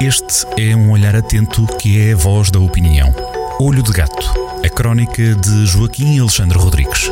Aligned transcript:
Este 0.00 0.46
é 0.56 0.76
um 0.76 0.92
olhar 0.92 1.16
atento 1.16 1.66
que 1.76 2.00
é 2.00 2.12
a 2.12 2.16
voz 2.16 2.52
da 2.52 2.60
opinião. 2.60 3.12
Olho 3.58 3.82
de 3.82 3.90
Gato, 3.90 4.32
a 4.64 4.68
crónica 4.68 5.34
de 5.34 5.66
Joaquim 5.66 6.20
Alexandre 6.20 6.56
Rodrigues. 6.56 7.10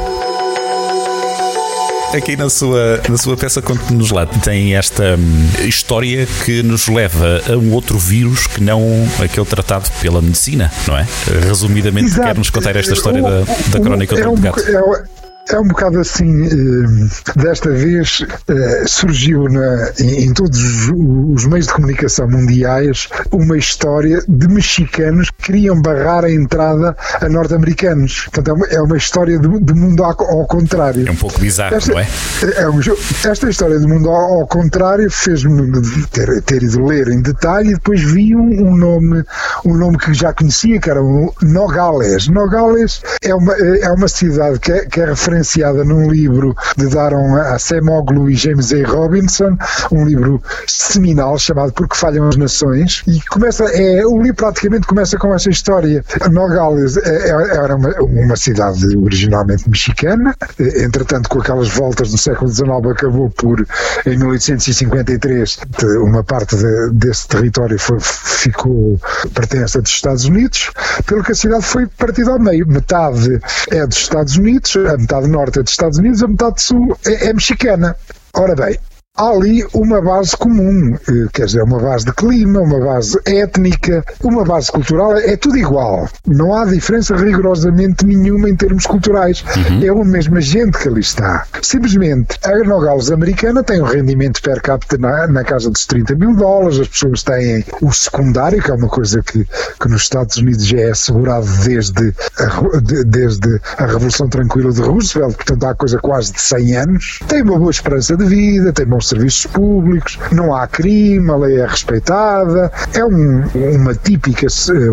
Aqui 2.14 2.36
na 2.36 2.48
sua, 2.48 3.02
na 3.08 3.18
sua 3.18 3.36
peça 3.36 3.60
Conte-nos 3.60 4.12
lá 4.12 4.24
tem 4.24 4.76
esta 4.76 5.16
hum, 5.18 5.66
história 5.66 6.28
que 6.44 6.62
nos 6.62 6.86
leva 6.86 7.42
a 7.48 7.56
um 7.56 7.72
outro 7.72 7.99
vírus 7.99 8.46
que 8.46 8.62
não 8.62 8.80
aquele 9.18 9.46
tratado 9.46 9.90
pela 10.00 10.22
medicina, 10.22 10.72
não 10.87 10.96
é? 10.96 11.04
Resumidamente, 11.44 12.14
quer-nos 12.14 12.50
contar 12.50 12.76
esta 12.76 12.92
história 12.92 13.21
da, 13.21 13.40
da 13.40 13.80
crónica 13.80 14.14
do 14.14 14.22
é 14.22 14.28
um, 14.28 14.37
Gato. 14.37 14.60
É, 14.60 15.26
é 15.49 15.58
um 15.58 15.69
bocado 15.69 16.01
assim, 16.01 16.45
eh, 16.45 17.41
desta 17.41 17.70
vez 17.70 18.24
eh, 18.48 18.84
surgiu 18.87 19.45
na, 19.45 19.92
em, 20.01 20.33
todos 20.33 20.59
os 20.88 21.47
meios 21.47 21.66
de 21.66 21.73
comunicação 21.73 22.29
mundiais 22.29 23.09
uma 23.30 23.56
história 23.56 24.23
de 24.27 24.48
mexicanos 24.48 25.30
que 25.30 25.47
queriam 25.47 25.80
barrar 25.80 26.25
a 26.25 26.30
entrada 26.30 26.97
a 27.20 27.29
norte-americanos. 27.29 28.29
Portanto, 28.33 28.67
é 28.70 28.80
uma 28.80 28.97
é 28.97 28.98
história 28.98 29.39
de, 29.39 29.48
de 29.61 29.75
mundo 29.75 30.03
ao, 30.03 30.11
ao, 30.11 30.47
contrário. 30.47 31.06
É 31.06 31.11
um 31.12 31.17
pouco 31.17 31.39
bizarro, 31.39 31.77
esta, 31.77 31.92
não 31.92 32.01
é? 32.01 32.09
é 32.56 32.69
um, 32.69 32.81
esta 33.25 33.48
história 33.48 33.78
do 33.78 33.89
mundo 33.89 34.11
ao, 34.11 34.41
ao 34.41 34.47
contrário 34.48 35.09
fez-me 35.11 35.70
ter, 36.11 36.42
ter, 36.42 36.62
ido 36.62 36.84
ler 36.84 37.09
em 37.09 37.23
detalhe 37.23 37.70
e 37.70 37.75
depois 37.75 38.03
vi 38.03 38.34
um, 38.34 38.69
um, 38.69 38.77
nome, 38.77 39.23
um 39.65 39.77
nome 39.77 39.97
que 39.98 40.12
já 40.12 40.33
conhecia, 40.33 40.81
que 40.81 40.91
era 40.91 41.01
o 41.01 41.33
Nogales. 41.42 42.27
Nogales 42.28 43.01
é 43.23 43.34
uma, 43.34 43.55
é 43.55 43.91
uma 43.92 44.09
cidade 44.09 44.59
que 44.59 44.73
é, 44.73 44.87
que 44.87 45.01
é 45.01 45.06
referente 45.06 45.36
referenciada 45.37 45.85
num 45.85 46.11
livro 46.11 46.57
de 46.77 46.89
Daron 46.89 47.37
a 47.37 47.59
Semoglu 47.59 48.31
e 48.31 48.35
James 48.35 48.73
A. 48.73 48.87
Robinson, 48.87 49.57
um 49.93 50.05
livro 50.05 50.43
seminal 50.67 51.39
chamado 51.39 51.73
Porque 51.73 51.97
Falham 51.97 52.29
as 52.29 52.37
Nações, 52.37 53.03
e 53.07 53.21
começa, 53.23 53.65
é, 53.65 54.05
o 54.07 54.21
livro 54.21 54.37
praticamente 54.37 54.87
começa 54.87 55.19
com 55.19 55.35
essa 55.35 55.51
história. 55.51 56.05
Nogales 56.31 56.97
é, 56.97 57.31
é, 57.31 57.56
era 57.56 57.77
uma, 57.77 57.91
uma 58.01 58.37
cidade 58.37 58.97
originalmente 58.97 59.69
mexicana, 59.69 60.34
entretanto, 60.59 61.28
com 61.28 61.41
aquelas 61.41 61.69
voltas 61.69 62.11
do 62.11 62.19
século 62.19 62.50
XIX, 62.50 62.69
acabou 62.91 63.31
por, 63.31 63.67
em 64.06 64.19
1853, 64.19 65.59
uma 66.03 66.25
parte 66.25 66.56
de, 66.56 66.91
desse 66.93 67.28
território 67.28 67.78
foi, 67.78 67.98
ficou 68.00 68.98
pertence 69.34 69.81
dos 69.81 69.91
Estados 69.91 70.25
Unidos, 70.25 70.71
pelo 71.06 71.23
que 71.23 71.33
a 71.33 71.34
cidade 71.34 71.65
foi 71.65 71.87
partida 71.87 72.31
ao 72.31 72.39
meio. 72.39 72.67
Metade 72.67 73.41
é 73.71 73.87
dos 73.87 73.98
Estados 73.98 74.37
Unidos, 74.37 74.77
a 74.77 74.97
metade 74.97 75.25
norte 75.28 75.58
é 75.58 75.62
dos 75.62 75.72
Estados 75.72 75.98
Unidos, 75.98 76.22
a 76.22 76.28
metade 76.28 76.62
sul 76.62 76.96
é, 77.06 77.28
é 77.28 77.32
mexicana. 77.32 77.96
Ora 78.34 78.55
bem, 78.55 78.78
há 79.17 79.28
ali 79.28 79.67
uma 79.72 80.00
base 80.00 80.36
comum, 80.36 80.95
eh, 81.09 81.27
quer 81.33 81.47
dizer, 81.47 81.62
uma 81.62 81.78
base 81.78 82.05
de 82.05 82.12
clima, 82.12 82.61
uma 82.61 82.78
base 82.78 83.19
étnica, 83.25 84.05
uma 84.22 84.45
base 84.45 84.70
cultural, 84.70 85.17
é 85.17 85.36
tudo 85.36 85.56
igual. 85.56 86.09
Não 86.27 86.55
há 86.55 86.64
diferença 86.64 87.17
rigorosamente 87.17 88.05
nenhuma 88.05 88.48
em 88.48 88.56
termos 88.56 88.87
culturais. 88.87 89.44
Uhum. 89.56 89.83
É 89.83 89.89
a 89.89 90.05
mesma 90.05 90.41
gente 90.41 90.78
que 90.78 90.89
ali 90.89 91.00
está. 91.00 91.47
Simplesmente, 91.62 92.39
a 92.44 92.59
Nogales 92.64 93.11
americana 93.11 93.62
tem 93.62 93.81
um 93.81 93.84
rendimento 93.84 94.42
per 94.42 94.61
capita 94.61 94.98
na, 94.98 95.27
na 95.27 95.44
casa 95.44 95.70
dos 95.70 95.87
30 95.87 96.14
mil 96.14 96.34
dólares, 96.34 96.81
as 96.81 96.89
pessoas 96.89 97.22
têm 97.22 97.64
o 97.81 97.92
secundário, 97.92 98.62
que 98.62 98.70
é 98.70 98.75
uma 98.75 98.89
coisa 98.89 99.22
que, 99.22 99.47
que 99.81 99.89
nos 99.89 100.03
Estados 100.03 100.37
Unidos 100.37 100.67
já 100.67 100.78
é 100.78 100.91
assegurado 100.91 101.47
desde 101.64 102.14
a, 102.39 102.78
de, 102.81 103.05
desde 103.05 103.61
a 103.78 103.87
Revolução 103.87 104.28
Tranquila 104.28 104.72
de 104.72 104.83
Roosevelt, 104.83 105.37
portanto 105.37 105.64
há 105.64 105.75
coisa 105.75 105.98
quase 105.98 106.33
de 106.33 106.41
100 106.41 106.77
anos. 106.77 107.20
Tem 107.28 107.42
uma 107.42 107.59
boa 107.59 107.70
esperança 107.70 108.17
de 108.17 108.25
vida, 108.25 108.72
tem 108.72 108.87
bons 108.87 109.06
serviços 109.09 109.47
públicos, 109.47 110.19
não 110.33 110.55
há 110.55 110.67
crime, 110.67 111.31
a 111.31 111.37
lei 111.37 111.61
é 111.61 111.67
respeitada. 111.67 112.71
É 112.95 113.05
um, 113.05 113.45
uma, 113.75 113.95
típica, 113.95 114.47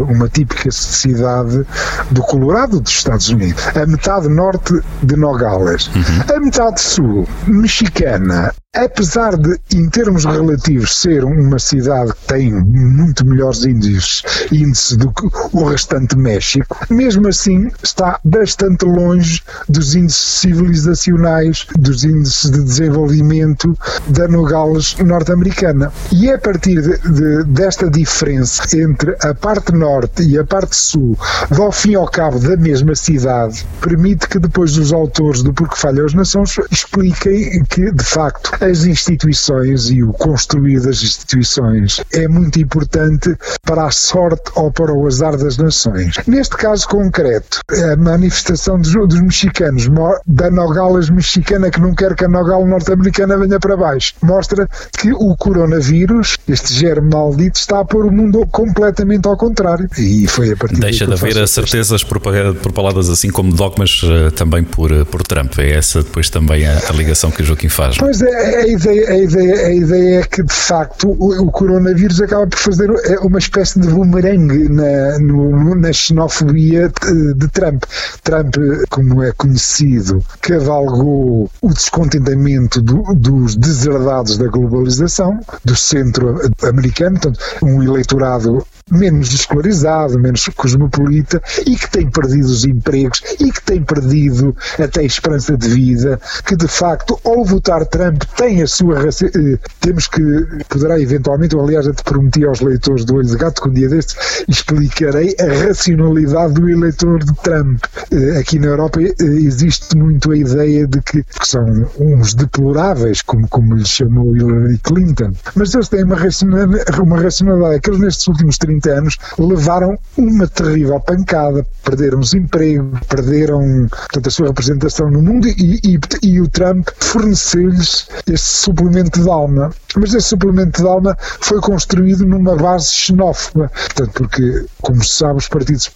uma 0.08 0.28
típica 0.30 0.72
cidade 0.72 1.66
do 2.12 2.22
Colorado 2.22 2.80
dos 2.80 2.92
Estados 2.92 3.30
Unidos. 3.30 3.64
A 3.76 3.86
metade 3.86 4.28
norte 4.30 4.80
de 5.02 5.16
Nogales. 5.16 5.88
Uhum. 5.88 6.36
A 6.36 6.40
metade 6.40 6.82
sul, 6.82 7.28
mexicana, 7.48 8.54
apesar 8.76 9.38
de, 9.38 9.56
em 9.76 9.88
termos 9.88 10.26
relativos, 10.26 11.00
ser 11.00 11.24
uma 11.24 11.60
cidade 11.60 12.12
que 12.14 12.28
tem 12.28 12.52
muito 12.52 13.26
melhores 13.26 13.64
índices, 13.64 14.24
índices 14.52 14.98
do 14.98 15.12
que 15.12 15.30
o 15.54 15.64
restante 15.64 16.18
México, 16.18 16.76
mesmo 16.90 17.28
assim 17.28 17.70
está 17.84 18.20
bastante 18.24 18.84
longe 18.86 19.42
dos 19.70 19.94
índices 19.94 20.40
civilizacionais, 20.40 21.68
dos 21.78 22.04
índices 22.04 22.50
de 22.50 22.64
desenvolvimento 22.64 23.78
da 24.08 24.28
Nogales 24.28 24.96
norte-americana. 24.98 25.92
E 26.12 26.30
é 26.30 26.34
a 26.34 26.40
partir 26.40 26.82
de, 26.82 26.98
de, 26.98 27.44
desta 27.44 27.90
diferença 27.90 28.64
entre 28.76 29.16
a 29.22 29.36
parte 29.36 29.72
norte 29.72 30.24
e 30.24 30.38
a 30.38 30.44
parte 30.44 30.76
sul, 30.76 31.18
do 31.52 31.62
ao 31.62 31.72
fim 31.72 31.92
e 31.92 31.96
ao 31.96 32.08
cabo 32.08 32.40
da 32.40 32.58
mesma 32.58 32.96
cidade, 32.96 33.66
permite 33.80 34.28
que 34.28 34.40
depois 34.40 34.78
os 34.78 34.92
autores 34.92 35.44
do 35.44 35.54
Porque 35.54 35.76
Falha 35.76 36.04
as 36.04 36.14
Nações 36.14 36.56
expliquem 36.72 37.64
que, 37.66 37.92
de 37.92 38.04
facto, 38.04 38.52
as 38.64 38.86
instituições 38.86 39.90
e 39.90 40.02
o 40.04 40.14
construir 40.14 40.80
das 40.80 41.04
instituições 41.04 42.02
é 42.14 42.28
muito 42.28 42.60
importante 42.60 43.36
para 43.62 43.86
a 43.86 43.92
sorte 43.92 44.52
ou 44.56 44.72
para 44.72 44.94
o 44.94 45.06
azar 45.06 45.38
das 45.38 45.58
nações. 45.58 46.16
Neste 46.26 46.56
caso 46.56 46.88
concreto, 46.88 47.60
a 47.70 47.96
manifestação 47.98 48.80
dos, 48.80 48.94
dos 48.94 49.22
mexicanos, 49.22 49.88
da 50.26 50.50
Nogales 50.50 51.10
mexicana 51.10 51.70
que 51.70 51.80
não 51.80 51.94
quer 51.94 52.16
que 52.16 52.26
a 52.26 52.28
Nogales 52.30 52.68
norte-americana 52.68 53.38
venha 53.38 53.60
para 53.60 53.76
baixo, 53.76 54.14
mostra 54.22 54.68
que 54.98 55.12
o 55.12 55.36
coronavírus, 55.36 56.38
este 56.48 56.74
germe 56.74 57.10
maldito, 57.10 57.60
está 57.60 57.82
a 57.82 57.86
pôr 57.86 58.06
o 58.06 58.12
mundo 58.12 58.46
completamente 58.48 59.28
ao 59.28 59.36
contrário. 59.36 59.88
E 59.98 60.26
foi 60.28 60.52
a 60.52 60.58
partir 60.58 60.80
Deixa 60.80 61.06
de 61.06 61.14
haver 61.14 61.48
certezas 61.48 62.04
propaladas 62.04 63.10
assim 63.10 63.30
como 63.30 63.54
dogmas 63.54 64.02
eh, 64.04 64.30
também 64.32 64.64
por, 64.64 64.92
eh, 64.92 65.04
por 65.04 65.24
Trump. 65.24 65.58
É 65.60 65.72
essa 65.72 66.02
depois 66.02 66.30
também 66.30 66.66
a, 66.66 66.78
a 66.90 66.94
ligação 66.94 67.30
que 67.30 67.42
o 67.42 67.46
Joaquim 67.46 67.70
faz. 67.70 67.98
Pois 67.98 68.22
é, 68.22 68.53
a 68.56 68.68
ideia, 68.68 69.10
a 69.10 69.18
ideia, 69.18 69.68
a 69.68 69.74
ideia 69.74 70.20
é 70.20 70.24
que, 70.24 70.44
de 70.44 70.54
facto, 70.54 71.10
o, 71.10 71.44
o 71.44 71.52
coronavírus 71.52 72.22
acaba 72.22 72.48
por 72.48 72.58
fazer 72.58 72.90
é 73.06 73.20
uma 73.20 73.40
espécie 73.40 73.80
de 73.80 73.88
bumerangue 73.88 74.70
na, 74.70 75.20
no, 75.20 75.76
na 75.76 75.92
xenofobia 75.92 76.90
de, 77.36 77.48
Trump. 77.50 77.84
Trump, 78.24 78.56
como 78.90 79.24
é 79.24 79.32
conhecido, 79.34 80.24
cavalgou 80.42 81.50
o 81.62 81.70
descontentamento 81.70 82.82
do, 82.82 83.02
dos 83.16 83.56
deserdados 83.56 84.38
da 84.38 84.48
globalização, 84.48 85.40
do 85.64 85.76
centro 85.76 86.40
americano, 86.64 87.20
portanto, 87.20 87.40
um 87.62 87.82
eleitorado 87.84 88.66
menos 88.92 89.34
escolarizado, 89.34 90.20
menos 90.20 90.48
cosmopolita 90.56 91.42
e 91.66 91.76
que 91.76 91.90
tem 91.90 92.10
perdido 92.10 92.46
os 92.46 92.66
empregos 92.66 93.22
e 93.40 93.52
que 93.52 93.62
tem 93.64 93.82
perdido 93.82 94.56
até 94.80 95.02
a 95.02 95.06
esperança 95.06 95.58
de 95.58 95.68
vida, 95.68 96.20
que 96.46 96.56
de 96.56 96.68
facto, 96.68 97.20
ao 97.24 97.44
votar 97.44 97.86
Trump, 97.86 98.24
tem 98.36 98.62
a 98.62 98.68
sua. 98.68 99.00
Eh, 99.08 99.60
temos 99.80 100.08
que. 100.08 100.22
Poderá 100.70 101.00
eventualmente, 101.00 101.56
eu 101.56 101.62
aliás, 101.62 101.86
te 101.86 102.04
prometi 102.04 102.46
aos 102.46 102.62
leitores 102.62 103.06
do 103.06 103.16
Olho 103.16 103.28
de 103.28 103.38
Gato 103.38 103.62
que 103.62 103.70
um 103.70 103.74
dia 103.74 103.90
destes 103.90 104.44
explicarei 104.48 105.36
a 105.40 105.66
racionalidade 105.66 106.54
do 106.54 106.70
eleitor 106.70 107.24
de 107.24 107.34
Trump. 107.42 107.84
Eh, 108.12 108.40
aqui 108.40 108.60
na 108.60 108.68
Europa 108.68 109.02
eh, 109.02 109.14
existe 109.20 109.96
muito 109.96 110.32
a 110.32 110.38
ideia 110.38 110.88
de 110.88 111.02
que, 111.02 111.24
que 111.24 111.48
são 111.48 111.66
uns 112.00 112.34
deploráveis, 112.34 113.22
como, 113.22 113.48
como 113.48 113.76
lhe 113.76 113.86
chamou 113.86 114.36
Hillary 114.36 114.78
Clinton, 114.80 115.32
mas 115.56 115.74
eles 115.74 115.90
têm 115.90 116.04
uma 116.04 116.16
racionalidade, 116.16 117.02
uma 117.02 117.22
racionalidade 117.22 117.82
que 117.82 117.90
eles 117.90 118.00
nestes 118.00 118.28
últimos 118.28 118.58
30 118.58 118.73
30 118.74 118.90
anos, 118.90 119.18
levaram 119.38 119.98
uma 120.18 120.48
terrível 120.48 121.00
pancada, 121.00 121.66
perderam 121.84 122.20
os 122.20 122.34
empregos, 122.34 123.00
perderam 123.08 123.88
portanto, 123.90 124.28
a 124.28 124.32
sua 124.32 124.48
representação 124.48 125.10
no 125.10 125.22
mundo 125.22 125.48
e, 125.48 125.80
e, 125.84 126.00
e 126.24 126.42
o 126.42 126.48
Trump 126.48 126.88
forneceu-lhes 127.00 128.08
esse 128.28 128.44
suplemento 128.44 129.22
de 129.22 129.30
alma. 129.30 129.72
Mas 129.96 130.14
esse 130.14 130.30
suplemento 130.30 130.82
de 130.82 130.88
alma 130.88 131.16
foi 131.20 131.60
construído 131.62 132.26
numa 132.26 132.56
base 132.56 132.88
xenófoba, 132.88 133.70
portanto, 133.70 134.12
porque, 134.14 134.66
como 134.82 135.04
se 135.04 135.18
sabe, 135.18 135.38
os 135.38 135.48
partidos, 135.48 135.92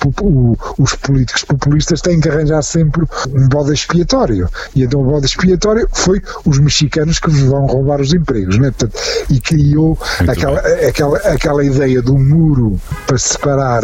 os 0.77 0.95
políticos 0.95 1.43
populistas 1.43 2.01
têm 2.01 2.19
que 2.19 2.29
arranjar 2.29 2.61
sempre 2.61 3.03
um 3.33 3.47
bode 3.47 3.73
expiatório. 3.73 4.47
E 4.75 4.83
então 4.83 5.01
o 5.01 5.05
bode 5.05 5.25
expiatório 5.25 5.87
foi 5.91 6.21
os 6.45 6.59
mexicanos 6.59 7.19
que 7.19 7.29
vos 7.29 7.41
vão 7.41 7.65
roubar 7.65 7.99
os 7.99 8.13
empregos, 8.13 8.59
né? 8.59 8.71
portanto, 8.71 8.99
e 9.29 9.39
criou 9.39 9.97
aquela, 10.27 10.59
aquela, 10.59 11.17
aquela 11.19 11.63
ideia 11.63 12.01
do 12.01 12.17
muro 12.17 12.66
para 13.05 13.17
separar 13.17 13.83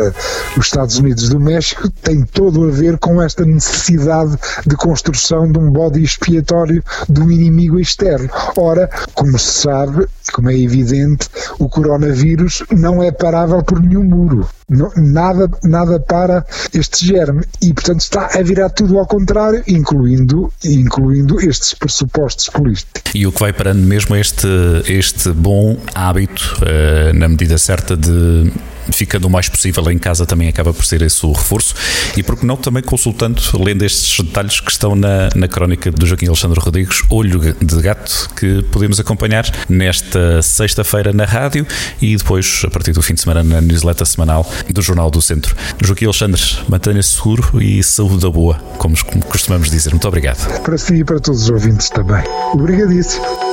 os 0.57 0.65
Estados 0.65 0.97
Unidos 0.97 1.29
do 1.29 1.39
México 1.39 1.89
tem 1.89 2.23
todo 2.23 2.65
a 2.65 2.71
ver 2.71 2.97
com 2.97 3.21
esta 3.21 3.45
necessidade 3.45 4.37
de 4.65 4.75
construção 4.75 5.51
de 5.51 5.59
um 5.59 5.71
bode 5.71 6.03
expiatório 6.03 6.83
do 7.07 7.31
inimigo 7.31 7.79
externo. 7.79 8.29
Ora, 8.57 8.89
como 9.13 9.37
se 9.37 9.61
sabe, 9.61 10.07
como 10.31 10.49
é 10.49 10.57
evidente, 10.57 11.29
o 11.59 11.69
coronavírus 11.69 12.63
não 12.71 13.01
é 13.01 13.11
parável 13.11 13.63
por 13.63 13.81
nenhum 13.81 14.03
muro. 14.03 14.47
Nada, 14.95 15.49
nada 15.63 15.99
para 15.99 16.45
este 16.73 17.05
germe 17.05 17.43
e, 17.61 17.73
portanto, 17.73 18.01
está 18.01 18.29
a 18.33 18.41
virar 18.41 18.69
tudo 18.69 18.97
ao 18.97 19.05
contrário, 19.05 19.63
incluindo, 19.67 20.51
incluindo 20.63 21.39
estes 21.39 21.73
pressupostos 21.73 22.49
políticos. 22.49 23.13
E 23.13 23.27
o 23.27 23.31
que 23.31 23.39
vai 23.39 23.53
parando 23.53 23.81
mesmo 23.81 24.15
é 24.15 24.19
este, 24.19 24.47
este 24.87 25.31
bom 25.31 25.77
hábito, 25.93 26.57
uh, 26.61 27.13
na 27.13 27.27
medida 27.27 27.57
certa, 27.57 27.95
de 27.95 28.51
ficando 28.91 29.27
o 29.27 29.29
mais 29.29 29.49
possível 29.49 29.89
em 29.91 29.97
casa 29.97 30.25
também 30.25 30.47
acaba 30.47 30.73
por 30.73 30.85
ser 30.85 31.01
esse 31.01 31.25
o 31.25 31.31
reforço 31.31 31.75
e 32.17 32.23
porque 32.23 32.45
não 32.45 32.55
também 32.55 32.83
consultando, 32.83 33.41
lendo 33.59 33.83
estes 33.83 34.23
detalhes 34.23 34.59
que 34.59 34.71
estão 34.71 34.95
na, 34.95 35.29
na 35.35 35.47
crónica 35.47 35.91
do 35.91 36.05
Joaquim 36.05 36.27
Alexandre 36.27 36.59
Rodrigues, 36.59 37.03
Olho 37.09 37.55
de 37.61 37.81
Gato, 37.81 38.29
que 38.35 38.63
podemos 38.71 38.99
acompanhar 38.99 39.45
nesta 39.69 40.41
sexta-feira 40.41 41.13
na 41.13 41.25
rádio 41.25 41.65
e 42.01 42.15
depois 42.15 42.61
a 42.65 42.69
partir 42.69 42.91
do 42.93 43.01
fim 43.01 43.13
de 43.13 43.21
semana 43.21 43.43
na 43.43 43.61
newsletter 43.61 44.05
semanal 44.05 44.49
do 44.69 44.81
Jornal 44.81 45.09
do 45.09 45.21
Centro. 45.21 45.55
Joaquim 45.83 46.05
Alexandre, 46.05 46.41
mantenha-se 46.67 47.09
seguro 47.09 47.61
e 47.61 47.83
saúde 47.83 48.29
boa, 48.29 48.55
como 48.77 48.95
costumamos 49.27 49.69
dizer. 49.69 49.91
Muito 49.91 50.07
obrigado. 50.07 50.61
Para 50.61 50.77
si 50.77 50.95
e 50.95 51.03
para 51.03 51.19
todos 51.19 51.43
os 51.43 51.49
ouvintes 51.49 51.89
também. 51.89 52.23
Obrigadíssimo. 52.53 53.52